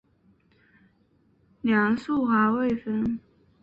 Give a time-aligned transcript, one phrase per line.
[1.61, 3.19] 梁质华未婚。